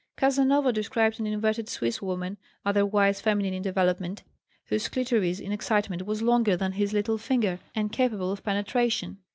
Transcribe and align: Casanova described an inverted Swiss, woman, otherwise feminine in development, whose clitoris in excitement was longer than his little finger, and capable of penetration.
Casanova 0.17 0.73
described 0.73 1.19
an 1.19 1.27
inverted 1.27 1.69
Swiss, 1.69 2.01
woman, 2.01 2.37
otherwise 2.65 3.21
feminine 3.21 3.53
in 3.53 3.61
development, 3.61 4.23
whose 4.65 4.89
clitoris 4.89 5.39
in 5.39 5.51
excitement 5.51 6.07
was 6.07 6.23
longer 6.23 6.57
than 6.57 6.71
his 6.71 6.91
little 6.91 7.19
finger, 7.19 7.59
and 7.75 7.91
capable 7.91 8.31
of 8.31 8.43
penetration. 8.43 9.19